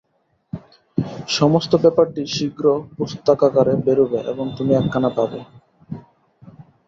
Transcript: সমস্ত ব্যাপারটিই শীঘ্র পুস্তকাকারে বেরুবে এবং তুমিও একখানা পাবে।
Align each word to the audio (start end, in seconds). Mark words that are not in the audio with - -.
সমস্ত 1.31 1.71
ব্যাপারটিই 1.83 2.27
শীঘ্র 2.27 2.65
পুস্তকাকারে 2.95 3.73
বেরুবে 3.85 4.19
এবং 4.31 4.45
তুমিও 4.57 4.79
একখানা 4.81 5.09
পাবে। 5.17 5.39